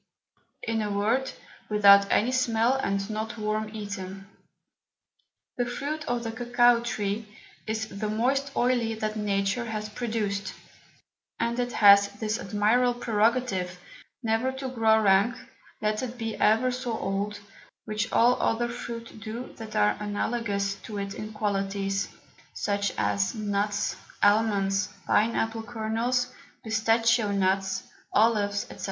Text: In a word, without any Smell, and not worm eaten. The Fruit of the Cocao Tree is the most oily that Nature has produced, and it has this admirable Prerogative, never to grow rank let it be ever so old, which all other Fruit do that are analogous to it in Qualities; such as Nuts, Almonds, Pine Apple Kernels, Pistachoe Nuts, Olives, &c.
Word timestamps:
In 0.63 0.81
a 0.81 0.89
word, 0.91 1.31
without 1.69 2.07
any 2.11 2.31
Smell, 2.31 2.73
and 2.73 3.07
not 3.07 3.37
worm 3.37 3.69
eaten. 3.71 4.25
The 5.57 5.67
Fruit 5.67 6.03
of 6.07 6.23
the 6.23 6.31
Cocao 6.31 6.79
Tree 6.83 7.27
is 7.67 7.87
the 7.87 8.09
most 8.09 8.51
oily 8.57 8.95
that 8.95 9.15
Nature 9.15 9.65
has 9.65 9.89
produced, 9.89 10.55
and 11.39 11.59
it 11.59 11.73
has 11.73 12.07
this 12.13 12.39
admirable 12.39 12.99
Prerogative, 12.99 13.77
never 14.23 14.51
to 14.53 14.69
grow 14.69 14.99
rank 14.99 15.35
let 15.83 16.01
it 16.01 16.17
be 16.17 16.35
ever 16.37 16.71
so 16.71 16.97
old, 16.97 17.39
which 17.85 18.11
all 18.11 18.41
other 18.41 18.69
Fruit 18.69 19.19
do 19.19 19.53
that 19.57 19.75
are 19.75 19.97
analogous 19.99 20.73
to 20.81 20.97
it 20.97 21.13
in 21.13 21.31
Qualities; 21.31 22.09
such 22.55 22.91
as 22.97 23.35
Nuts, 23.35 23.97
Almonds, 24.23 24.87
Pine 25.05 25.35
Apple 25.35 25.61
Kernels, 25.61 26.33
Pistachoe 26.63 27.31
Nuts, 27.33 27.83
Olives, 28.11 28.65
&c. 28.67 28.77